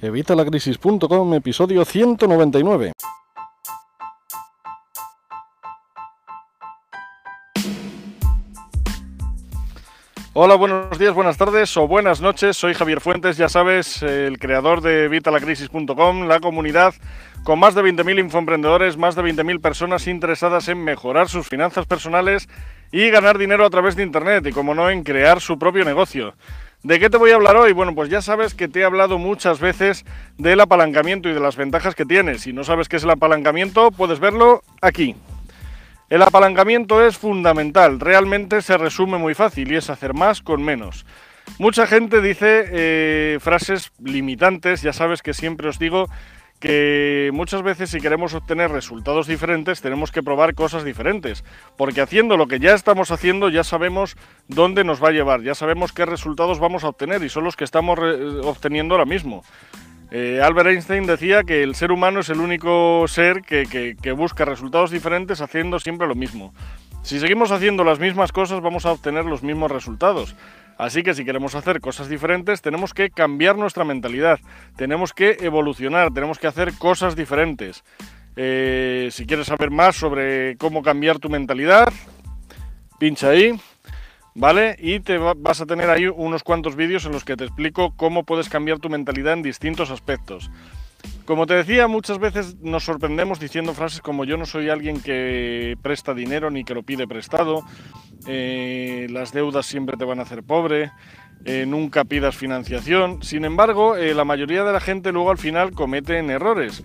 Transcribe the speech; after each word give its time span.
Evitalacrisis.com, 0.00 1.34
episodio 1.34 1.84
199. 1.84 2.92
Hola, 10.34 10.54
buenos 10.54 10.96
días, 11.00 11.12
buenas 11.12 11.36
tardes 11.36 11.76
o 11.76 11.88
buenas 11.88 12.20
noches. 12.20 12.56
Soy 12.56 12.74
Javier 12.74 13.00
Fuentes, 13.00 13.36
ya 13.36 13.48
sabes, 13.48 14.04
el 14.04 14.38
creador 14.38 14.82
de 14.82 15.06
Evitalacrisis.com, 15.06 16.28
la 16.28 16.38
comunidad 16.38 16.94
con 17.42 17.58
más 17.58 17.74
de 17.74 17.82
20.000 17.82 18.20
infoemprendedores, 18.20 18.96
más 18.96 19.16
de 19.16 19.22
20.000 19.22 19.60
personas 19.60 20.06
interesadas 20.06 20.68
en 20.68 20.84
mejorar 20.84 21.28
sus 21.28 21.48
finanzas 21.48 21.86
personales 21.86 22.48
y 22.92 23.10
ganar 23.10 23.36
dinero 23.36 23.66
a 23.66 23.70
través 23.70 23.96
de 23.96 24.04
Internet 24.04 24.46
y, 24.46 24.52
como 24.52 24.76
no, 24.76 24.90
en 24.90 25.02
crear 25.02 25.40
su 25.40 25.58
propio 25.58 25.84
negocio. 25.84 26.34
¿De 26.84 27.00
qué 27.00 27.10
te 27.10 27.16
voy 27.16 27.32
a 27.32 27.34
hablar 27.34 27.56
hoy? 27.56 27.72
Bueno, 27.72 27.92
pues 27.92 28.08
ya 28.08 28.22
sabes 28.22 28.54
que 28.54 28.68
te 28.68 28.80
he 28.80 28.84
hablado 28.84 29.18
muchas 29.18 29.58
veces 29.58 30.04
del 30.36 30.60
apalancamiento 30.60 31.28
y 31.28 31.32
de 31.32 31.40
las 31.40 31.56
ventajas 31.56 31.96
que 31.96 32.04
tiene. 32.04 32.38
Si 32.38 32.52
no 32.52 32.62
sabes 32.62 32.88
qué 32.88 32.96
es 32.96 33.02
el 33.02 33.10
apalancamiento, 33.10 33.90
puedes 33.90 34.20
verlo 34.20 34.62
aquí. 34.80 35.16
El 36.08 36.22
apalancamiento 36.22 37.04
es 37.04 37.18
fundamental, 37.18 37.98
realmente 37.98 38.62
se 38.62 38.78
resume 38.78 39.18
muy 39.18 39.34
fácil 39.34 39.72
y 39.72 39.76
es 39.76 39.90
hacer 39.90 40.14
más 40.14 40.40
con 40.40 40.62
menos. 40.62 41.04
Mucha 41.58 41.86
gente 41.86 42.22
dice 42.22 42.64
eh, 42.70 43.38
frases 43.40 43.90
limitantes, 44.02 44.80
ya 44.80 44.92
sabes 44.92 45.20
que 45.20 45.34
siempre 45.34 45.68
os 45.68 45.78
digo 45.78 46.08
que 46.60 47.30
muchas 47.32 47.62
veces 47.62 47.90
si 47.90 48.00
queremos 48.00 48.34
obtener 48.34 48.70
resultados 48.70 49.26
diferentes 49.26 49.80
tenemos 49.80 50.10
que 50.10 50.22
probar 50.22 50.54
cosas 50.54 50.84
diferentes, 50.84 51.44
porque 51.76 52.00
haciendo 52.00 52.36
lo 52.36 52.48
que 52.48 52.58
ya 52.58 52.74
estamos 52.74 53.10
haciendo 53.10 53.48
ya 53.48 53.64
sabemos 53.64 54.16
dónde 54.48 54.84
nos 54.84 55.02
va 55.02 55.08
a 55.08 55.12
llevar, 55.12 55.42
ya 55.42 55.54
sabemos 55.54 55.92
qué 55.92 56.04
resultados 56.04 56.58
vamos 56.58 56.84
a 56.84 56.88
obtener 56.88 57.22
y 57.22 57.28
son 57.28 57.44
los 57.44 57.56
que 57.56 57.64
estamos 57.64 57.98
obteniendo 58.44 58.94
ahora 58.94 59.06
mismo. 59.06 59.44
Eh, 60.10 60.40
Albert 60.42 60.70
Einstein 60.70 61.06
decía 61.06 61.44
que 61.44 61.62
el 61.62 61.74
ser 61.74 61.92
humano 61.92 62.20
es 62.20 62.30
el 62.30 62.40
único 62.40 63.04
ser 63.08 63.42
que, 63.42 63.96
que 64.00 64.12
busca 64.12 64.44
resultados 64.44 64.90
diferentes 64.90 65.40
haciendo 65.42 65.78
siempre 65.78 66.08
lo 66.08 66.14
mismo. 66.14 66.54
Si 67.02 67.20
seguimos 67.20 67.52
haciendo 67.52 67.84
las 67.84 68.00
mismas 68.00 68.32
cosas 68.32 68.60
vamos 68.60 68.84
a 68.84 68.92
obtener 68.92 69.24
los 69.24 69.42
mismos 69.42 69.70
resultados. 69.70 70.34
Así 70.78 71.02
que 71.02 71.12
si 71.12 71.24
queremos 71.24 71.56
hacer 71.56 71.80
cosas 71.80 72.08
diferentes, 72.08 72.62
tenemos 72.62 72.94
que 72.94 73.10
cambiar 73.10 73.56
nuestra 73.56 73.84
mentalidad, 73.84 74.38
tenemos 74.76 75.12
que 75.12 75.36
evolucionar, 75.40 76.12
tenemos 76.12 76.38
que 76.38 76.46
hacer 76.46 76.72
cosas 76.78 77.16
diferentes. 77.16 77.82
Eh, 78.36 79.08
si 79.10 79.26
quieres 79.26 79.48
saber 79.48 79.72
más 79.72 79.96
sobre 79.96 80.56
cómo 80.56 80.82
cambiar 80.82 81.18
tu 81.18 81.28
mentalidad, 81.28 81.92
pincha 83.00 83.30
ahí, 83.30 83.58
¿vale? 84.36 84.76
Y 84.78 85.00
te 85.00 85.18
vas 85.18 85.60
a 85.60 85.66
tener 85.66 85.90
ahí 85.90 86.06
unos 86.06 86.44
cuantos 86.44 86.76
vídeos 86.76 87.04
en 87.04 87.12
los 87.12 87.24
que 87.24 87.36
te 87.36 87.44
explico 87.44 87.92
cómo 87.96 88.22
puedes 88.22 88.48
cambiar 88.48 88.78
tu 88.78 88.88
mentalidad 88.88 89.32
en 89.32 89.42
distintos 89.42 89.90
aspectos. 89.90 90.48
Como 91.24 91.46
te 91.46 91.54
decía, 91.54 91.88
muchas 91.88 92.18
veces 92.18 92.56
nos 92.60 92.84
sorprendemos 92.84 93.38
diciendo 93.38 93.74
frases 93.74 94.00
como 94.00 94.24
yo 94.24 94.36
no 94.36 94.46
soy 94.46 94.70
alguien 94.70 95.00
que 95.00 95.76
presta 95.82 96.14
dinero 96.14 96.50
ni 96.50 96.64
que 96.64 96.74
lo 96.74 96.82
pide 96.82 97.06
prestado, 97.06 97.64
eh, 98.26 99.06
las 99.10 99.32
deudas 99.32 99.66
siempre 99.66 99.96
te 99.96 100.04
van 100.04 100.18
a 100.18 100.22
hacer 100.22 100.42
pobre, 100.42 100.90
eh, 101.44 101.66
nunca 101.66 102.04
pidas 102.04 102.36
financiación. 102.36 103.22
Sin 103.22 103.44
embargo, 103.44 103.96
eh, 103.96 104.14
la 104.14 104.24
mayoría 104.24 104.64
de 104.64 104.72
la 104.72 104.80
gente 104.80 105.12
luego 105.12 105.30
al 105.30 105.38
final 105.38 105.72
cometen 105.72 106.30
errores. 106.30 106.82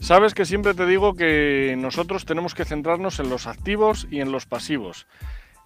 Sabes 0.00 0.34
que 0.34 0.44
siempre 0.44 0.74
te 0.74 0.86
digo 0.86 1.14
que 1.14 1.76
nosotros 1.78 2.24
tenemos 2.24 2.54
que 2.54 2.64
centrarnos 2.64 3.20
en 3.20 3.30
los 3.30 3.46
activos 3.46 4.08
y 4.10 4.20
en 4.20 4.32
los 4.32 4.46
pasivos. 4.46 5.06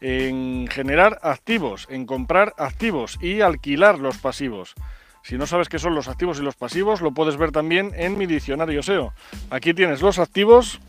En 0.03 0.67
generar 0.69 1.19
activos, 1.23 1.87
en 1.91 2.05
comprar 2.05 2.53
activos 2.59 3.19
y 3.23 3.41
alquilar 3.41 3.99
los 3.99 4.19
pasivos. 4.19 4.75
Si 5.23 5.37
no 5.37 5.47
sabes 5.47 5.69
qué 5.69 5.79
son 5.79 5.95
los 5.95 6.07
activos 6.07 6.39
y 6.39 6.43
los 6.43 6.55
pasivos, 6.55 7.01
lo 7.01 7.13
puedes 7.13 7.37
ver 7.37 7.51
también 7.51 7.93
en 7.97 8.17
mi 8.17 8.27
diccionario 8.27 8.83
SEO. 8.83 9.13
Aquí 9.51 9.75
tienes 9.75 10.03
los 10.03 10.19
activos 10.19 10.81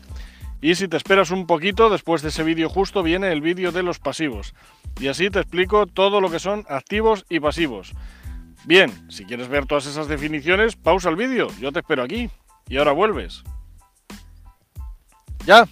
y 0.60 0.74
si 0.74 0.88
te 0.88 0.96
esperas 0.96 1.30
un 1.30 1.46
poquito, 1.46 1.88
después 1.88 2.22
de 2.22 2.30
ese 2.30 2.42
vídeo 2.42 2.68
justo 2.68 3.02
viene 3.02 3.30
el 3.30 3.40
vídeo 3.40 3.70
de 3.70 3.82
los 3.82 3.98
pasivos. 3.98 4.54
Y 5.00 5.08
así 5.08 5.30
te 5.30 5.38
explico 5.38 5.86
todo 5.86 6.20
lo 6.20 6.30
que 6.30 6.40
son 6.40 6.64
activos 6.68 7.24
y 7.28 7.38
pasivos. 7.40 7.92
Bien, 8.64 8.90
si 9.08 9.24
quieres 9.24 9.48
ver 9.48 9.66
todas 9.66 9.86
esas 9.86 10.08
definiciones, 10.08 10.74
pausa 10.74 11.10
el 11.10 11.16
vídeo, 11.16 11.48
yo 11.60 11.70
te 11.70 11.80
espero 11.80 12.02
aquí. 12.02 12.28
Y 12.68 12.76
ahora 12.76 12.92
vuelves. 12.92 13.44
¿Ya? 15.46 15.66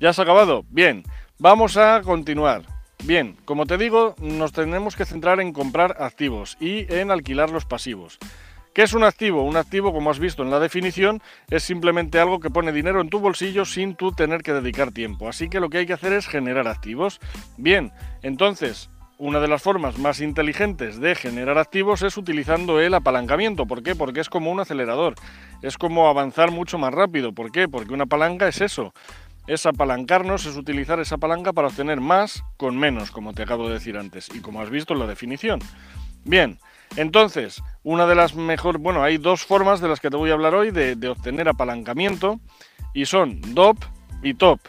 ¿Ya 0.00 0.10
has 0.10 0.18
acabado? 0.18 0.64
Bien, 0.68 1.04
vamos 1.38 1.76
a 1.76 2.02
continuar. 2.02 2.62
Bien, 3.04 3.36
como 3.44 3.66
te 3.66 3.78
digo, 3.78 4.16
nos 4.18 4.52
tenemos 4.52 4.96
que 4.96 5.04
centrar 5.04 5.40
en 5.40 5.52
comprar 5.52 5.96
activos 6.00 6.56
y 6.60 6.92
en 6.92 7.10
alquilar 7.10 7.50
los 7.50 7.64
pasivos. 7.64 8.18
¿Qué 8.76 8.82
es 8.82 8.92
un 8.92 9.04
activo? 9.04 9.42
Un 9.42 9.56
activo, 9.56 9.90
como 9.90 10.10
has 10.10 10.18
visto 10.18 10.42
en 10.42 10.50
la 10.50 10.60
definición, 10.60 11.22
es 11.48 11.62
simplemente 11.62 12.20
algo 12.20 12.40
que 12.40 12.50
pone 12.50 12.72
dinero 12.72 13.00
en 13.00 13.08
tu 13.08 13.20
bolsillo 13.20 13.64
sin 13.64 13.94
tú 13.94 14.12
tener 14.12 14.42
que 14.42 14.52
dedicar 14.52 14.92
tiempo. 14.92 15.30
Así 15.30 15.48
que 15.48 15.60
lo 15.60 15.70
que 15.70 15.78
hay 15.78 15.86
que 15.86 15.94
hacer 15.94 16.12
es 16.12 16.26
generar 16.26 16.68
activos. 16.68 17.18
Bien, 17.56 17.90
entonces, 18.20 18.90
una 19.16 19.40
de 19.40 19.48
las 19.48 19.62
formas 19.62 19.96
más 19.96 20.20
inteligentes 20.20 21.00
de 21.00 21.14
generar 21.14 21.56
activos 21.56 22.02
es 22.02 22.18
utilizando 22.18 22.78
el 22.78 22.92
apalancamiento. 22.92 23.64
¿Por 23.64 23.82
qué? 23.82 23.94
Porque 23.94 24.20
es 24.20 24.28
como 24.28 24.50
un 24.50 24.60
acelerador. 24.60 25.14
Es 25.62 25.78
como 25.78 26.08
avanzar 26.08 26.50
mucho 26.50 26.76
más 26.76 26.92
rápido. 26.92 27.32
¿Por 27.32 27.52
qué? 27.52 27.68
Porque 27.68 27.94
una 27.94 28.04
palanca 28.04 28.46
es 28.46 28.60
eso 28.60 28.92
es 29.46 29.64
apalancarnos, 29.64 30.44
es 30.44 30.56
utilizar 30.56 30.98
esa 30.98 31.18
palanca 31.18 31.52
para 31.52 31.68
obtener 31.68 32.00
más 32.00 32.42
con 32.56 32.76
menos, 32.76 33.12
como 33.12 33.32
te 33.32 33.44
acabo 33.44 33.68
de 33.68 33.74
decir 33.74 33.96
antes, 33.96 34.28
y 34.34 34.40
como 34.40 34.60
has 34.60 34.70
visto 34.70 34.92
en 34.92 34.98
la 34.98 35.06
definición. 35.06 35.60
Bien, 36.24 36.58
entonces, 36.94 37.62
una 37.82 38.06
de 38.06 38.14
las 38.14 38.34
mejores, 38.34 38.80
bueno, 38.80 39.02
hay 39.02 39.18
dos 39.18 39.44
formas 39.44 39.80
de 39.80 39.88
las 39.88 40.00
que 40.00 40.10
te 40.10 40.16
voy 40.16 40.30
a 40.30 40.34
hablar 40.34 40.54
hoy 40.54 40.70
de, 40.70 41.08
obtener 41.08 41.48
apalancamiento, 41.48 42.40
y 42.94 43.06
son 43.06 43.40
DOP 43.54 43.78
y 44.22 44.34
TOP. 44.34 44.60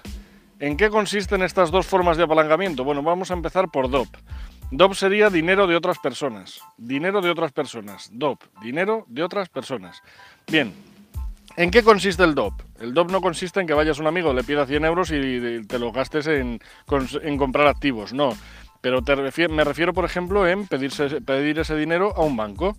¿En 0.59 0.75
qué 0.75 0.89
consisten 0.89 1.43
estas 1.43 1.71
dos 1.71 1.85
formas 1.85 2.17
de 2.17 2.23
apalancamiento? 2.23 2.83
Bueno, 2.83 3.03
vamos 3.03 3.31
a 3.31 3.35
empezar 3.35 3.69
por 3.69 3.89
DOP. 3.89 4.07
DOP 4.71 4.93
sería 4.93 5.29
dinero 5.29 5.67
de 5.67 5.75
otras 5.75 5.99
personas. 5.99 6.59
Dinero 6.77 7.21
de 7.21 7.29
otras 7.29 7.53
personas. 7.53 8.09
DOP, 8.11 8.43
dinero 8.61 9.05
de 9.07 9.23
otras 9.23 9.47
personas. 9.47 10.01
Bien, 10.47 10.73
¿En 11.57 11.71
qué 11.71 11.81
consiste 11.81 12.23
el 12.23 12.35
DOP? 12.35 12.53
El 12.79 12.93
DOP 12.93 13.09
no 13.09 13.19
consiste 13.19 13.59
en 13.59 13.65
que 13.65 13.73
vayas 13.73 13.97
a 13.97 14.01
un 14.01 14.07
amigo, 14.07 14.31
le 14.31 14.43
pidas 14.43 14.67
100 14.67 14.85
euros 14.85 15.11
y 15.11 15.65
te 15.65 15.79
lo 15.79 15.91
gastes 15.91 16.27
en, 16.27 16.59
comprar 16.85 17.65
activos, 17.65 18.13
no. 18.13 18.29
Pero 18.81 19.01
me 19.49 19.63
refiero, 19.63 19.93
por 19.93 20.05
ejemplo, 20.05 20.47
en 20.47 20.67
pedirse, 20.67 21.21
pedir 21.21 21.59
ese 21.59 21.75
dinero 21.75 22.13
a 22.15 22.21
un 22.21 22.37
banco. 22.37 22.77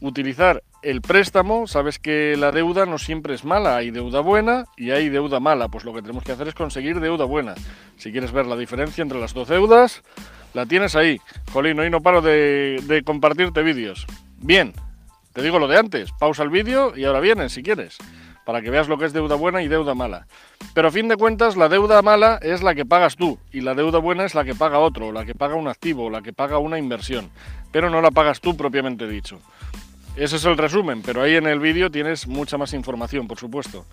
Utilizar 0.00 0.62
el 0.82 1.00
préstamo, 1.00 1.66
sabes 1.66 1.98
que 1.98 2.36
la 2.38 2.52
deuda 2.52 2.86
no 2.86 2.98
siempre 2.98 3.34
es 3.34 3.44
mala, 3.44 3.76
hay 3.76 3.90
deuda 3.90 4.20
buena 4.20 4.66
y 4.76 4.90
hay 4.90 5.08
deuda 5.08 5.40
mala. 5.40 5.68
Pues 5.68 5.84
lo 5.84 5.92
que 5.92 6.02
tenemos 6.02 6.24
que 6.24 6.32
hacer 6.32 6.48
es 6.48 6.54
conseguir 6.54 7.00
deuda 7.00 7.24
buena. 7.24 7.54
Si 7.96 8.12
quieres 8.12 8.32
ver 8.32 8.46
la 8.46 8.56
diferencia 8.56 9.02
entre 9.02 9.20
las 9.20 9.34
dos 9.34 9.48
deudas, 9.48 10.02
la 10.54 10.66
tienes 10.66 10.94
ahí. 10.94 11.20
Jolín, 11.52 11.78
hoy 11.80 11.90
no 11.90 12.00
paro 12.00 12.22
de, 12.22 12.82
de 12.86 13.02
compartirte 13.02 13.62
vídeos. 13.62 14.06
Bien, 14.40 14.72
te 15.32 15.42
digo 15.42 15.58
lo 15.58 15.68
de 15.68 15.78
antes, 15.78 16.10
pausa 16.18 16.42
el 16.42 16.50
vídeo 16.50 16.96
y 16.96 17.04
ahora 17.04 17.20
vienes 17.20 17.52
si 17.52 17.62
quieres, 17.62 17.98
para 18.48 18.62
que 18.62 18.70
veas 18.70 18.88
lo 18.88 18.96
que 18.96 19.04
es 19.04 19.12
deuda 19.12 19.34
buena 19.34 19.60
y 19.60 19.68
deuda 19.68 19.94
mala. 19.94 20.26
Pero 20.72 20.88
a 20.88 20.90
fin 20.90 21.06
de 21.06 21.18
cuentas, 21.18 21.54
la 21.54 21.68
deuda 21.68 22.00
mala 22.00 22.38
es 22.40 22.62
la 22.62 22.74
que 22.74 22.86
pagas 22.86 23.14
tú 23.14 23.38
y 23.52 23.60
la 23.60 23.74
deuda 23.74 23.98
buena 23.98 24.24
es 24.24 24.34
la 24.34 24.42
que 24.42 24.54
paga 24.54 24.78
otro, 24.78 25.12
la 25.12 25.26
que 25.26 25.34
paga 25.34 25.54
un 25.54 25.68
activo, 25.68 26.08
la 26.08 26.22
que 26.22 26.32
paga 26.32 26.56
una 26.56 26.78
inversión, 26.78 27.28
pero 27.72 27.90
no 27.90 28.00
la 28.00 28.10
pagas 28.10 28.40
tú 28.40 28.56
propiamente 28.56 29.06
dicho. 29.06 29.38
Ese 30.18 30.34
es 30.34 30.44
el 30.46 30.58
resumen, 30.58 31.00
pero 31.02 31.22
ahí 31.22 31.36
en 31.36 31.46
el 31.46 31.60
vídeo 31.60 31.92
tienes 31.92 32.26
mucha 32.26 32.58
más 32.58 32.72
información, 32.72 33.28
por 33.28 33.38
supuesto. 33.38 33.86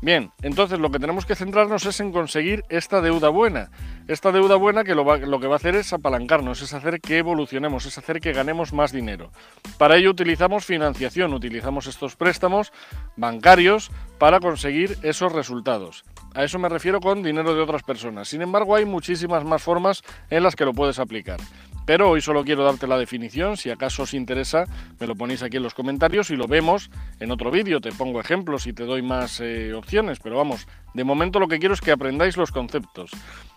Bien, 0.00 0.30
entonces 0.42 0.78
lo 0.78 0.88
que 0.92 1.00
tenemos 1.00 1.26
que 1.26 1.34
centrarnos 1.34 1.84
es 1.84 1.98
en 1.98 2.12
conseguir 2.12 2.62
esta 2.68 3.00
deuda 3.00 3.28
buena. 3.28 3.72
Esta 4.06 4.30
deuda 4.30 4.54
buena 4.54 4.84
que 4.84 4.94
lo, 4.94 5.16
lo, 5.16 5.40
que 5.40 5.48
va 5.48 5.54
a 5.54 5.56
hacer 5.56 5.74
es 5.74 5.92
apalancarnos, 5.92 6.62
es 6.62 6.74
hacer 6.74 7.00
que 7.00 7.18
evolucionemos, 7.18 7.86
es 7.86 7.98
hacer 7.98 8.20
que 8.20 8.32
ganemos 8.32 8.72
más 8.72 8.92
dinero. 8.92 9.32
Para 9.76 9.96
ello 9.96 10.10
utilizamos 10.10 10.64
financiación, 10.64 11.34
utilizamos 11.34 11.88
estos 11.88 12.14
préstamos 12.14 12.72
bancarios 13.16 13.90
para 14.20 14.38
conseguir 14.38 14.96
esos 15.02 15.32
resultados. 15.32 16.04
A 16.34 16.44
eso 16.44 16.60
me 16.60 16.68
refiero 16.68 17.00
con 17.00 17.24
dinero 17.24 17.52
de 17.52 17.62
otras 17.62 17.82
personas. 17.82 18.28
Sin 18.28 18.42
embargo, 18.42 18.76
hay 18.76 18.84
muchísimas 18.84 19.44
más 19.44 19.60
formas 19.60 20.04
en 20.30 20.44
las 20.44 20.54
que 20.54 20.66
lo 20.66 20.72
puedes 20.72 21.00
aplicar. 21.00 21.40
Pero 21.86 22.10
hoy 22.10 22.22
solo 22.22 22.44
quiero 22.44 22.64
darte 22.64 22.86
la 22.86 22.96
definición, 22.96 23.56
si 23.56 23.70
acaso 23.70 24.04
os 24.04 24.14
interesa, 24.14 24.64
me 24.98 25.06
lo 25.06 25.14
ponéis 25.14 25.42
aquí 25.42 25.58
en 25.58 25.62
los 25.62 25.74
comentarios 25.74 26.30
y 26.30 26.36
lo 26.36 26.46
vemos 26.46 26.90
en 27.20 27.30
otro 27.30 27.50
vídeo, 27.50 27.80
te 27.80 27.92
pongo 27.92 28.20
ejemplos 28.20 28.66
y 28.66 28.72
te 28.72 28.84
doy 28.84 29.02
más 29.02 29.40
eh, 29.40 29.74
opciones, 29.74 30.18
pero 30.20 30.36
vamos, 30.36 30.66
de 30.94 31.04
momento 31.04 31.40
lo 31.40 31.48
que 31.48 31.58
quiero 31.58 31.74
es 31.74 31.80
que 31.80 31.92
aprendáis 31.92 32.36
los 32.36 32.52
conceptos. 32.52 33.10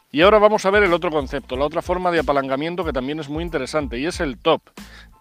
Y 0.10 0.22
ahora 0.22 0.40
vamos 0.40 0.66
a 0.66 0.72
ver 0.72 0.84
el 0.84 0.94
otro 0.94 1.12
concepto, 1.12 1.58
la 1.58 1.66
otra 1.66 1.82
forma 1.82 2.12
de 2.12 2.20
apalancamiento 2.20 2.86
que 2.86 2.94
también 2.94 3.20
es 3.20 3.28
muy 3.28 3.44
interesante 3.44 4.00
y 4.00 4.06
es 4.06 4.22
el 4.22 4.38
top, 4.38 4.62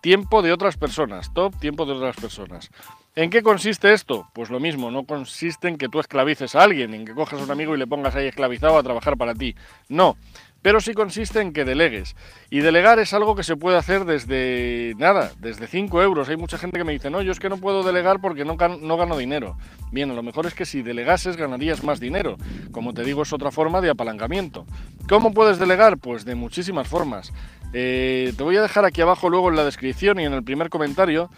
tiempo 0.01 0.43
de 0.43 0.53
otras 0.53 0.77
personas, 0.77 1.35
top, 1.35 1.59
tiempo 1.59 1.87
de 1.87 1.93
otras 1.93 2.15
personas. 2.15 2.71
¿En 3.17 3.31
qué 3.31 3.43
consiste 3.43 3.93
esto? 3.93 4.29
Pues 4.33 4.51
lo 4.51 4.61
mismo, 4.61 4.93
no 4.93 5.05
consiste 5.05 5.67
en 5.67 5.79
que 5.79 5.89
tú 5.89 5.99
esclavices 5.99 6.55
a 6.55 6.63
alguien, 6.63 6.95
en 6.95 7.05
que 7.05 7.15
cojas 7.15 7.41
a 7.41 7.43
un 7.43 7.51
amigo 7.51 7.75
y 7.75 7.79
le 7.79 7.87
pongas 7.87 8.15
ahí 8.15 8.27
esclavizado 8.27 8.79
a 8.79 8.83
trabajar 8.85 9.17
para 9.17 9.35
ti. 9.35 9.57
No, 9.89 10.17
pero 10.67 10.81
sí 10.81 10.95
consiste 10.95 11.41
en 11.41 11.53
que 11.53 11.65
delegues. 11.65 12.17
Y 12.51 12.59
delegar 12.59 12.99
es 12.99 13.13
algo 13.13 13.37
que 13.37 13.45
se 13.45 13.55
puede 13.55 13.77
hacer 13.77 14.05
desde 14.05 14.95
nada, 14.99 15.31
desde 15.39 15.69
5 15.69 16.03
euros. 16.03 16.29
Hay 16.29 16.37
mucha 16.37 16.59
gente 16.59 16.77
que 16.77 16.83
me 16.83 16.93
dice, 16.93 17.09
no, 17.09 17.23
yo 17.23 17.31
es 17.31 17.39
que 17.39 17.49
no 17.49 17.59
puedo 17.59 17.85
delegar 17.85 18.21
porque 18.21 18.45
no, 18.45 18.57
no 18.57 18.97
gano 18.97 19.17
dinero. 19.17 19.57
Bien, 19.93 20.11
a 20.11 20.15
lo 20.15 20.25
mejor 20.25 20.45
es 20.45 20.55
que 20.55 20.67
si 20.67 20.83
delegases 20.83 21.37
ganarías 21.37 21.85
más 21.85 22.01
dinero. 22.01 22.37
Como 22.73 22.95
te 22.95 23.05
digo, 23.05 23.23
es 23.23 23.33
otra 23.33 23.53
forma 23.53 23.81
de 23.81 23.91
apalancamiento. 23.91 24.67
¿Cómo 25.09 25.33
puedes 25.33 25.59
delegar? 25.59 25.99
Pues 25.99 26.25
de 26.25 26.35
muchísimas 26.35 26.89
formas. 26.89 27.33
Eh, 27.73 28.33
te 28.37 28.43
voy 28.43 28.57
a 28.57 28.63
dejar 28.63 28.85
aquí 28.85 29.01
abajo 29.01 29.29
luego 29.29 29.51
en 29.51 29.57
la 29.57 29.65
descripción 29.65 30.19
y 30.19 30.25
en 30.25 30.33
el 30.33 30.43
primer 30.43 30.69
comentario 30.71 31.31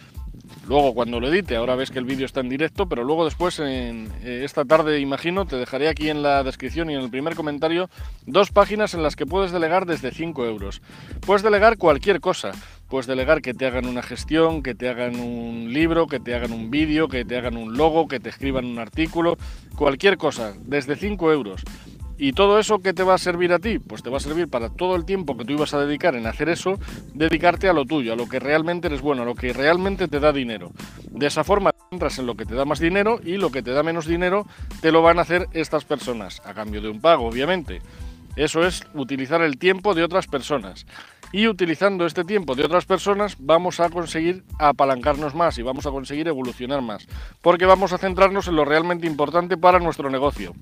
Luego 0.67 0.95
cuando 0.95 1.19
lo 1.19 1.29
edite, 1.29 1.57
ahora 1.57 1.77
ves 1.77 1.91
que 1.91 1.99
el 1.99 2.05
vídeo 2.05 2.27
está 2.27 2.41
en 2.41 2.49
directo, 2.49 2.89
pero 2.89 3.03
luego 3.03 3.25
después, 3.25 3.59
en, 3.59 4.11
eh, 4.23 4.43
esta 4.45 4.65
tarde 4.65 5.01
imagino, 5.01 5.47
te 5.47 5.57
dejaré 5.57 5.89
aquí 5.89 6.11
en 6.11 6.23
la 6.23 6.43
descripción 6.43 6.91
y 6.91 6.95
en 6.95 7.01
el 7.01 7.11
primer 7.11 7.35
comentario 7.35 7.89
dos 8.27 8.51
páginas 8.51 8.93
en 8.93 9.03
las 9.03 9.17
que 9.17 9.25
puedes 9.25 9.51
delegar 9.51 9.87
desde 9.87 10.11
5 10.11 10.45
euros. 10.45 10.83
Puedes 11.21 11.43
delegar 11.43 11.79
cualquier 11.79 12.21
cosa. 12.21 12.53
Puedes 12.89 13.07
delegar 13.07 13.43
que 13.43 13.55
te 13.55 13.67
hagan 13.67 13.87
una 13.87 14.03
gestión, 14.03 14.63
que 14.63 14.75
te 14.75 14.89
hagan 14.89 15.21
un 15.21 15.73
libro, 15.73 16.07
que 16.07 16.21
te 16.21 16.35
hagan 16.35 16.53
un 16.53 16.71
vídeo, 16.71 17.09
que 17.09 17.25
te 17.25 17.37
hagan 17.37 17.57
un 17.57 17.77
logo, 17.77 18.09
que 18.09 18.21
te 18.21 18.31
escriban 18.31 18.65
un 18.65 18.79
artículo, 18.79 19.37
cualquier 19.77 20.17
cosa, 20.17 20.55
desde 20.65 20.97
5 20.97 21.33
euros. 21.33 21.63
¿Y 22.21 22.33
todo 22.33 22.59
eso 22.59 22.81
qué 22.81 22.93
te 22.93 23.05
va 23.05 23.15
a 23.15 23.19
servir 23.19 23.53
a 23.53 23.61
ti? 23.61 23.79
Pues 23.79 24.03
te 24.03 24.11
va 24.11 24.17
a 24.17 24.21
servir 24.21 24.49
para 24.49 24.71
todo 24.71 24.97
el 24.97 25.05
tiempo 25.05 25.37
que 25.37 25.45
tú 25.45 25.53
ibas 25.53 25.73
a 25.73 25.79
dedicar 25.79 26.17
en 26.17 26.27
hacer 26.27 26.49
eso, 26.49 26.77
dedicarte 27.15 27.69
a 27.69 27.73
lo 27.73 27.85
tuyo, 27.85 28.13
a 28.13 28.17
lo 28.17 28.29
que 28.29 28.41
realmente 28.41 28.89
eres 28.89 29.01
bueno, 29.03 29.23
a 29.23 29.25
lo 29.25 29.37
que 29.37 29.53
realmente 29.53 30.09
te 30.09 30.19
da 30.19 30.33
dinero. 30.33 30.73
De 31.13 31.29
esa 31.29 31.45
forma 31.45 31.71
entras 31.93 32.19
en 32.19 32.27
lo 32.27 32.35
que 32.35 32.45
te 32.45 32.57
da 32.57 32.65
más 32.65 32.81
dinero 32.81 33.21
y 33.23 33.37
lo 33.37 33.53
que 33.53 33.63
te 33.63 33.71
da 33.71 33.85
menos 33.85 34.05
dinero 34.05 34.47
te 34.81 34.91
lo 34.91 35.01
van 35.01 35.21
a 35.21 35.23
hacer 35.23 35.47
estas 35.53 35.85
personas, 35.85 36.43
a 36.45 36.55
cambio 36.55 36.83
de 36.83 36.89
un 36.89 37.01
pago, 37.01 37.25
obviamente. 37.25 37.83
Eso 38.35 38.67
es 38.67 38.83
utilizar 38.95 39.41
el 39.43 39.57
tiempo 39.57 39.95
de 39.95 40.03
otras 40.03 40.27
personas. 40.27 40.87
Y 41.31 41.47
utilizando 41.47 42.05
este 42.05 42.25
tiempo 42.25 42.57
de 42.57 42.65
otras 42.65 42.85
personas 42.85 43.37
vamos 43.39 43.79
a 43.79 43.91
conseguir 43.91 44.43
apalancarnos 44.59 45.37
más 45.37 45.57
y 45.59 45.63
vamos 45.63 45.87
a 45.87 45.91
conseguir 45.91 46.27
evolucionar 46.27 46.83
más. 46.83 47.07
Porque 47.43 47.65
vamos 47.65 47.93
a 47.93 47.99
centrarnos 47.99 48.49
en 48.49 48.57
lo 48.57 48.65
realmente 48.65 49.07
importante 49.07 49.57
para 49.57 49.79
nuestro 49.79 50.11
negocio 50.11 50.53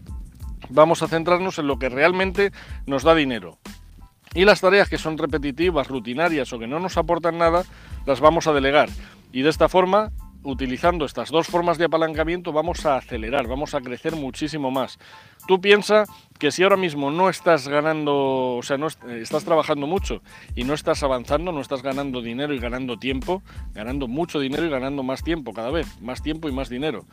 vamos 0.69 1.03
a 1.03 1.09
centrarnos 1.09 1.59
en 1.59 1.67
lo 1.67 1.79
que 1.79 1.89
realmente 1.89 2.53
nos 2.87 3.03
da 3.03 3.15
dinero. 3.15 3.59
Y 4.35 4.45
las 4.45 4.61
tareas 4.61 4.89
que 4.89 4.99
son 4.99 5.17
repetitivas, 5.17 5.89
rutinarias 5.89 6.53
o 6.53 6.59
que 6.59 6.67
no 6.67 6.79
nos 6.79 6.97
aportan 6.97 7.39
nada, 7.39 7.65
las 8.05 8.21
vamos 8.21 8.47
a 8.47 8.53
delegar. 8.53 8.89
Y 9.33 9.43
de 9.43 9.51
esta 9.51 9.69
forma, 9.69 10.13
utilizando 10.43 11.05
estas 11.05 11.31
dos 11.31 11.47
formas 11.47 11.79
de 11.79 11.87
apalancamiento, 11.87 12.53
vamos 12.53 12.87
a 12.87 12.97
acelerar, 12.97 13.49
vamos 13.49 13.75
a 13.75 13.81
crecer 13.81 14.15
muchísimo 14.15 14.71
más. 14.71 14.99
Tú 15.49 15.61
piensa 15.61 16.05
que 16.39 16.51
si 16.51 16.63
ahora 16.63 16.77
mismo 16.77 17.11
no 17.11 17.29
estás 17.29 17.67
ganando, 17.67 18.57
o 18.57 18.63
sea, 18.63 18.77
no 18.77 18.87
estás 18.87 19.45
trabajando 19.45 19.87
mucho 19.87 20.23
y 20.55 20.65
no 20.65 20.75
estás 20.75 21.03
avanzando, 21.03 21.51
no 21.51 21.61
estás 21.61 21.83
ganando 21.83 22.21
dinero 22.21 22.55
y 22.55 22.59
ganando 22.59 22.99
tiempo, 22.99 23.43
ganando 23.75 24.07
mucho 24.07 24.39
dinero 24.39 24.67
y 24.67 24.71
ganando 24.71 25.03
más 25.03 25.23
tiempo 25.23 25.53
cada 25.53 25.71
vez, 25.71 26.01
más 26.01 26.23
tiempo 26.23 26.49
y 26.49 26.53
más 26.53 26.69
dinero. 26.69 27.05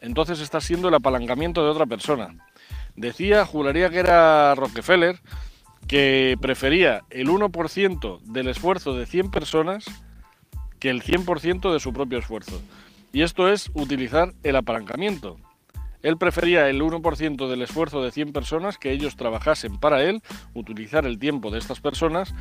Entonces 0.00 0.40
estás 0.40 0.64
siendo 0.64 0.88
el 0.88 0.94
apalancamiento 0.94 1.64
de 1.64 1.70
otra 1.70 1.86
persona. 1.86 2.34
Decía, 2.96 3.44
juraría 3.44 3.90
que 3.90 3.98
era 3.98 4.54
Rockefeller, 4.54 5.20
que 5.86 6.36
prefería 6.40 7.02
el 7.10 7.28
1% 7.28 8.20
del 8.22 8.48
esfuerzo 8.48 8.94
de 8.94 9.06
100 9.06 9.30
personas 9.30 9.84
que 10.80 10.90
el 10.90 11.02
100% 11.02 11.72
de 11.72 11.80
su 11.80 11.92
propio 11.92 12.18
esfuerzo. 12.18 12.60
Y 13.12 13.22
esto 13.22 13.48
es 13.48 13.70
utilizar 13.74 14.34
el 14.42 14.56
apalancamiento. 14.56 15.38
Él 16.02 16.16
prefería 16.16 16.68
el 16.68 16.80
1% 16.80 17.48
del 17.48 17.62
esfuerzo 17.62 18.02
de 18.02 18.10
100 18.10 18.32
personas, 18.32 18.78
que 18.78 18.92
ellos 18.92 19.16
trabajasen 19.16 19.78
para 19.78 20.02
él, 20.02 20.22
utilizar 20.54 21.06
el 21.06 21.18
tiempo 21.18 21.50
de 21.50 21.58
estas 21.58 21.80
personas, 21.80 22.34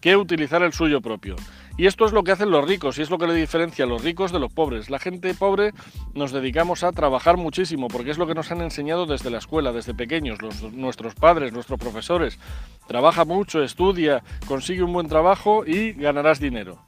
que 0.00 0.16
utilizar 0.16 0.62
el 0.62 0.72
suyo 0.72 1.00
propio. 1.00 1.36
Y 1.78 1.86
esto 1.86 2.04
es 2.04 2.12
lo 2.12 2.22
que 2.22 2.32
hacen 2.32 2.50
los 2.50 2.66
ricos 2.66 2.98
y 2.98 3.02
es 3.02 3.10
lo 3.10 3.18
que 3.18 3.26
le 3.26 3.34
diferencia 3.34 3.84
a 3.84 3.88
los 3.88 4.02
ricos 4.04 4.32
de 4.32 4.38
los 4.38 4.52
pobres. 4.52 4.90
La 4.90 4.98
gente 4.98 5.34
pobre 5.34 5.72
nos 6.14 6.32
dedicamos 6.32 6.84
a 6.84 6.92
trabajar 6.92 7.36
muchísimo 7.36 7.88
porque 7.88 8.10
es 8.10 8.18
lo 8.18 8.26
que 8.26 8.34
nos 8.34 8.50
han 8.50 8.60
enseñado 8.60 9.06
desde 9.06 9.30
la 9.30 9.38
escuela, 9.38 9.72
desde 9.72 9.94
pequeños, 9.94 10.38
nuestros 10.72 11.14
padres, 11.14 11.52
nuestros 11.52 11.78
profesores. 11.78 12.38
Trabaja 12.86 13.24
mucho, 13.24 13.62
estudia, 13.62 14.22
consigue 14.46 14.82
un 14.82 14.92
buen 14.92 15.08
trabajo 15.08 15.64
y 15.66 15.92
ganarás 15.92 16.40
dinero. 16.40 16.84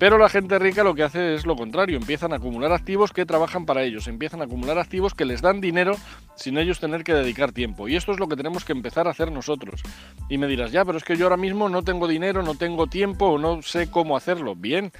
Pero 0.00 0.16
la 0.16 0.30
gente 0.30 0.58
rica 0.58 0.82
lo 0.82 0.94
que 0.94 1.02
hace 1.02 1.34
es 1.34 1.44
lo 1.44 1.56
contrario, 1.56 1.98
empiezan 1.98 2.32
a 2.32 2.36
acumular 2.36 2.72
activos 2.72 3.12
que 3.12 3.26
trabajan 3.26 3.66
para 3.66 3.82
ellos, 3.82 4.08
empiezan 4.08 4.40
a 4.40 4.44
acumular 4.44 4.78
activos 4.78 5.12
que 5.12 5.26
les 5.26 5.42
dan 5.42 5.60
dinero 5.60 5.94
sin 6.36 6.56
ellos 6.56 6.80
tener 6.80 7.04
que 7.04 7.12
dedicar 7.12 7.52
tiempo. 7.52 7.86
Y 7.86 7.96
esto 7.96 8.10
es 8.12 8.18
lo 8.18 8.26
que 8.26 8.34
tenemos 8.34 8.64
que 8.64 8.72
empezar 8.72 9.06
a 9.06 9.10
hacer 9.10 9.30
nosotros. 9.30 9.82
Y 10.30 10.38
me 10.38 10.46
dirás, 10.46 10.72
ya, 10.72 10.86
pero 10.86 10.96
es 10.96 11.04
que 11.04 11.18
yo 11.18 11.26
ahora 11.26 11.36
mismo 11.36 11.68
no 11.68 11.82
tengo 11.82 12.08
dinero, 12.08 12.42
no 12.42 12.54
tengo 12.54 12.86
tiempo 12.86 13.26
o 13.26 13.38
no 13.38 13.60
sé 13.60 13.90
cómo 13.90 14.16
hacerlo. 14.16 14.56
Bien, 14.56 14.90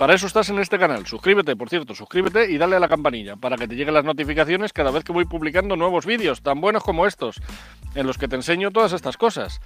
para 0.00 0.14
eso 0.14 0.26
estás 0.26 0.50
en 0.50 0.58
este 0.58 0.78
canal. 0.78 1.06
Suscríbete, 1.06 1.56
por 1.56 1.68
cierto, 1.70 1.94
suscríbete 1.94 2.50
y 2.50 2.58
dale 2.58 2.76
a 2.76 2.80
la 2.80 2.88
campanilla 2.88 3.36
para 3.36 3.56
que 3.56 3.66
te 3.66 3.76
lleguen 3.76 3.92
las 3.94 4.04
notificaciones 4.04 4.74
cada 4.74 4.90
vez 4.90 5.04
que 5.04 5.12
voy 5.12 5.24
publicando 5.26 5.76
nuevos 5.76 6.04
vídeos 6.04 6.42
tan 6.42 6.60
buenos 6.60 6.82
como 6.84 7.06
estos, 7.06 7.40
en 7.94 8.06
los 8.06 8.18
que 8.18 8.26
te 8.26 8.36
enseño 8.36 8.70
todas 8.70 8.92
estas 8.92 9.16
cosas. 9.16 9.60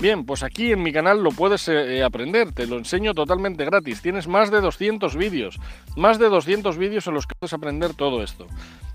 Bien, 0.00 0.24
pues 0.24 0.42
aquí 0.42 0.72
en 0.72 0.82
mi 0.82 0.94
canal 0.94 1.22
lo 1.22 1.30
puedes 1.30 1.68
eh, 1.68 2.02
aprender, 2.02 2.52
te 2.52 2.66
lo 2.66 2.78
enseño 2.78 3.12
totalmente 3.12 3.66
gratis. 3.66 4.00
Tienes 4.00 4.28
más 4.28 4.50
de 4.50 4.62
200 4.62 5.14
vídeos, 5.14 5.60
más 5.94 6.18
de 6.18 6.30
200 6.30 6.78
vídeos 6.78 7.06
en 7.06 7.12
los 7.12 7.26
que 7.26 7.34
puedes 7.38 7.52
aprender 7.52 7.92
todo 7.92 8.22
esto. 8.22 8.46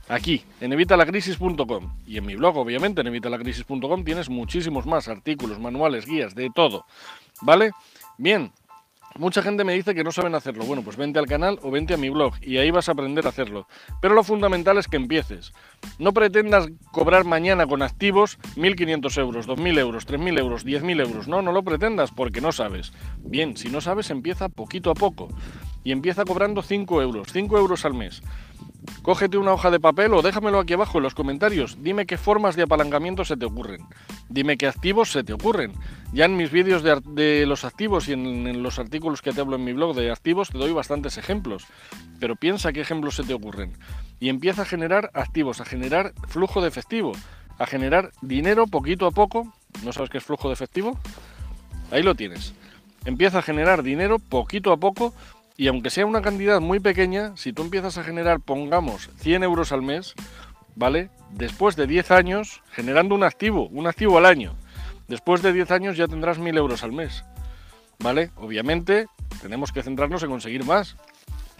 Aquí, 0.09 0.43
en 0.61 0.73
evitalacrisis.com 0.73 1.93
y 2.07 2.17
en 2.17 2.25
mi 2.25 2.35
blog, 2.35 2.57
obviamente, 2.57 3.01
en 3.01 3.07
evitalacrisis.com 3.07 4.03
tienes 4.03 4.29
muchísimos 4.29 4.87
más 4.87 5.07
artículos, 5.07 5.59
manuales, 5.59 6.07
guías, 6.07 6.33
de 6.33 6.49
todo. 6.49 6.85
¿Vale? 7.41 7.71
Bien, 8.17 8.51
Mucha 9.17 9.41
gente 9.41 9.63
me 9.63 9.71
dice 9.71 9.95
que 9.95 10.03
no 10.03 10.11
saben 10.11 10.35
hacerlo. 10.35 10.65
Bueno, 10.65 10.83
pues 10.83 10.97
vente 10.97 11.19
al 11.19 11.25
canal 11.25 11.57
o 11.61 11.71
vente 11.71 11.93
a 11.93 11.97
mi 11.97 12.09
blog 12.09 12.33
y 12.41 12.57
ahí 12.57 12.69
vas 12.69 12.89
a 12.89 12.91
aprender 12.91 13.25
a 13.25 13.29
hacerlo. 13.29 13.65
Pero 14.01 14.13
lo 14.13 14.25
fundamental 14.25 14.77
es 14.77 14.89
que 14.89 14.97
empieces. 14.97 15.53
No 15.99 16.13
pretendas 16.13 16.67
cobrar 16.91 17.23
mañana 17.23 17.65
con 17.65 17.81
activos 17.81 18.37
1.500 18.57 19.17
euros, 19.21 19.47
2.000 19.47 19.79
euros, 19.79 20.05
3.000 20.05 20.37
euros, 20.37 20.65
10.000 20.65 20.99
euros. 20.99 21.27
No, 21.29 21.41
no 21.41 21.53
lo 21.53 21.63
pretendas 21.63 22.11
porque 22.11 22.41
no 22.41 22.51
sabes. 22.51 22.91
Bien, 23.19 23.55
si 23.55 23.69
no 23.69 23.79
sabes, 23.79 24.09
empieza 24.09 24.49
poquito 24.49 24.91
a 24.91 24.95
poco. 24.95 25.29
Y 25.85 25.93
empieza 25.93 26.25
cobrando 26.25 26.61
5 26.61 27.01
euros, 27.01 27.29
5 27.31 27.57
euros 27.57 27.85
al 27.85 27.93
mes. 27.93 28.21
Cógete 29.01 29.37
una 29.37 29.53
hoja 29.53 29.71
de 29.71 29.79
papel 29.79 30.13
o 30.13 30.21
déjamelo 30.21 30.59
aquí 30.59 30.73
abajo 30.73 30.97
en 30.97 31.03
los 31.03 31.15
comentarios. 31.15 31.77
Dime 31.81 32.05
qué 32.05 32.17
formas 32.17 32.55
de 32.55 32.63
apalancamiento 32.63 33.25
se 33.25 33.37
te 33.37 33.45
ocurren. 33.45 33.81
Dime 34.29 34.57
qué 34.57 34.67
activos 34.67 35.11
se 35.11 35.23
te 35.23 35.33
ocurren. 35.33 35.73
Ya 36.13 36.25
en 36.25 36.37
mis 36.37 36.51
vídeos 36.51 36.83
de, 36.83 37.45
los 37.45 37.65
activos 37.65 38.07
y 38.07 38.13
en, 38.13 38.47
en, 38.47 38.63
los 38.63 38.79
artículos 38.79 39.21
que 39.21 39.31
te 39.31 39.41
hablo 39.41 39.55
en 39.55 39.63
mi 39.63 39.73
blog 39.73 39.95
de 39.95 40.11
activos 40.11 40.49
te 40.49 40.57
doy 40.57 40.71
bastantes 40.71 41.17
ejemplos. 41.17 41.65
Pero 42.19 42.35
piensa 42.35 42.73
qué 42.73 42.81
ejemplos 42.81 43.15
se 43.15 43.23
te 43.23 43.33
ocurren. 43.33 43.73
Y 44.19 44.29
empieza 44.29 44.63
a 44.63 44.65
generar 44.65 45.11
activos, 45.13 45.61
a 45.61 45.65
generar 45.65 46.13
flujo 46.27 46.61
de 46.61 46.67
efectivo, 46.67 47.11
a 47.57 47.65
generar 47.65 48.11
dinero 48.21 48.67
poquito 48.67 49.05
a 49.05 49.11
poco. 49.11 49.53
¿No 49.83 49.91
sabes 49.91 50.09
qué 50.09 50.17
es 50.17 50.23
flujo 50.23 50.47
de 50.47 50.53
efectivo? 50.53 50.97
Ahí 51.91 52.03
lo 52.03 52.15
tienes. 52.15 52.53
Empieza 53.05 53.39
a 53.39 53.41
generar 53.43 53.83
dinero 53.83 54.17
poquito 54.17 54.71
a 54.71 54.77
poco 54.77 55.13
y 55.57 55.67
aunque 55.67 55.89
sea 55.89 56.05
una 56.05 56.21
cantidad 56.21 56.59
muy 56.59 56.79
pequeña, 56.79 57.35
si 57.37 57.53
tú 57.53 57.61
empiezas 57.61 57.97
a 57.97 58.03
generar, 58.03 58.39
pongamos, 58.39 59.09
100 59.17 59.43
euros 59.43 59.71
al 59.71 59.81
mes, 59.81 60.13
¿vale? 60.75 61.09
Después 61.31 61.75
de 61.75 61.87
10 61.87 62.11
años, 62.11 62.61
generando 62.71 63.15
un 63.15 63.23
activo, 63.23 63.67
un 63.67 63.87
activo 63.87 64.17
al 64.17 64.25
año, 64.25 64.55
después 65.07 65.41
de 65.41 65.53
10 65.53 65.71
años 65.71 65.97
ya 65.97 66.07
tendrás 66.07 66.39
1000 66.39 66.57
euros 66.57 66.83
al 66.83 66.91
mes, 66.91 67.23
¿vale? 67.99 68.31
Obviamente 68.35 69.07
tenemos 69.41 69.71
que 69.71 69.83
centrarnos 69.83 70.23
en 70.23 70.29
conseguir 70.29 70.65
más. 70.65 70.95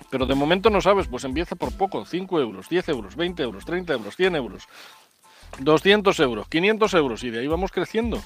Pero 0.10 0.26
de 0.26 0.36
momento 0.36 0.70
no 0.70 0.82
sabes, 0.82 1.08
pues 1.08 1.24
empieza 1.24 1.56
por 1.56 1.72
poco, 1.74 2.06
5 2.06 2.40
euros, 2.40 2.70
10 2.70 2.90
euros, 2.90 3.16
20 3.16 3.44
euros, 3.44 3.66
30 3.66 3.94
euros, 3.94 4.16
100 4.16 4.36
euros, 4.36 4.68
200 5.60 6.20
euros, 6.20 6.48
500 6.48 6.94
euros 6.94 7.24
y 7.24 7.30
de 7.30 7.40
ahí 7.40 7.48
vamos 7.48 7.72
creciendo. 7.72 8.22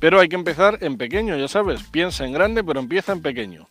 Pero 0.00 0.20
hay 0.20 0.28
que 0.28 0.36
empezar 0.36 0.78
en 0.80 0.96
pequeño, 0.98 1.36
ya 1.36 1.48
sabes, 1.48 1.82
piensa 1.84 2.24
en 2.24 2.32
grande 2.32 2.64
pero 2.64 2.80
empieza 2.80 3.12
en 3.12 3.22
pequeño. 3.22 3.68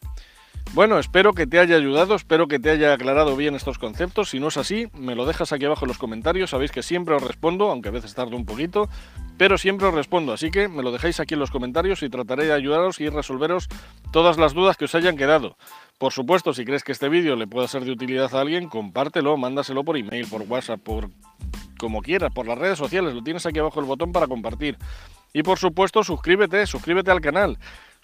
Bueno, 0.74 1.00
espero 1.00 1.34
que 1.34 1.48
te 1.48 1.60
haya 1.60 1.78
ayudado, 1.78 2.16
espero 2.16 2.48
que 2.48 2.60
te 2.60 2.70
haya 2.70 2.94
aclarado 2.94 3.38
bien 3.38 3.56
estos 3.56 3.78
conceptos. 3.78 4.32
Si 4.32 4.40
no 4.40 4.50
es 4.50 4.58
así, 4.58 4.88
me 4.94 5.16
lo 5.16 5.26
dejas 5.26 5.54
aquí 5.54 5.64
abajo 5.64 5.86
en 5.86 5.90
los 5.90 5.98
comentarios. 5.98 6.50
Sabéis 6.50 6.72
que 6.72 6.84
siempre 6.84 7.16
os 7.16 7.24
respondo, 7.24 7.70
aunque 7.70 7.90
a 7.90 7.92
veces 7.94 8.14
tardo 8.14 8.36
un 8.36 8.46
poquito, 8.46 8.90
pero 9.38 9.58
siempre 9.58 9.88
os 9.88 9.94
respondo. 9.94 10.34
Así 10.34 10.52
que 10.52 10.68
me 10.68 10.84
lo 10.84 10.92
dejáis 10.92 11.22
aquí 11.22 11.34
en 11.34 11.40
los 11.40 11.50
comentarios 11.52 12.04
y 12.04 12.10
trataré 12.10 12.46
de 12.46 12.54
ayudaros 12.54 13.00
y 13.00 13.08
resolveros 13.08 13.70
todas 14.12 14.38
las 14.38 14.54
dudas 14.54 14.76
que 14.76 14.86
os 14.86 14.96
hayan 14.96 15.16
quedado. 15.16 15.56
Por 15.98 16.12
supuesto, 16.12 16.54
si 16.54 16.66
crees 16.66 16.84
que 16.84 16.92
este 16.92 17.08
vídeo 17.08 17.38
le 17.38 17.48
puede 17.48 17.70
ser 17.70 17.86
de 17.86 17.92
utilidad 17.92 18.36
a 18.36 18.42
alguien, 18.42 18.68
compártelo, 18.68 19.38
mándaselo 19.38 19.86
por 19.86 19.96
email, 19.96 20.28
por 20.28 20.42
WhatsApp, 20.42 20.82
por 20.82 21.10
como 21.80 22.02
quieras, 22.02 22.34
por 22.34 22.48
las 22.48 22.58
redes 22.58 22.78
sociales. 22.78 23.14
Lo 23.14 23.24
tienes 23.24 23.46
aquí 23.46 23.60
abajo 23.60 23.80
el 23.80 23.86
botón 23.86 24.12
para 24.12 24.28
compartir. 24.28 24.78
Y 25.34 25.44
por 25.44 25.58
supuesto, 25.58 26.04
suscríbete, 26.04 26.66
suscríbete 26.66 27.12
al 27.12 27.22
canal. 27.22 27.58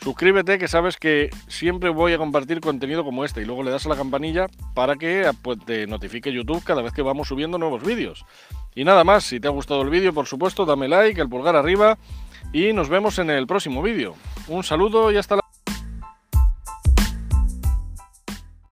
Suscríbete 0.04 0.58
que 0.58 0.68
sabes 0.68 0.98
que 0.98 1.30
siempre 1.48 1.92
voy 1.92 2.14
a 2.14 2.18
compartir 2.18 2.60
contenido 2.60 3.04
como 3.04 3.24
este 3.24 3.44
y 3.44 3.46
luego 3.46 3.62
le 3.62 3.70
das 3.70 3.86
a 3.86 3.90
la 3.90 3.96
campanilla 3.96 4.48
para 4.74 4.96
que 4.96 5.30
pues, 5.44 5.60
te 5.64 5.86
notifique 5.86 6.34
YouTube 6.34 6.64
cada 6.64 6.82
vez 6.82 6.92
que 6.92 7.04
vamos 7.04 7.28
subiendo 7.28 7.60
nuevos 7.60 7.84
vídeos. 7.84 8.26
Y 8.74 8.84
nada 8.84 9.04
más, 9.04 9.26
si 9.26 9.40
te 9.40 9.48
ha 9.48 9.52
gustado 9.52 9.84
el 9.84 9.92
vídeo, 9.92 10.12
por 10.12 10.26
supuesto, 10.26 10.66
dame 10.66 10.88
like, 10.88 11.22
el 11.22 11.30
pulgar 11.30 11.56
arriba 11.56 12.00
y 12.52 12.74
nos 12.74 12.90
vemos 12.90 13.20
en 13.20 13.30
el 13.30 13.46
próximo 13.46 13.84
vídeo. 13.84 14.16
Un 14.48 14.64
saludo 14.64 15.12
y 15.12 15.18
hasta 15.18 15.36
la 15.36 15.41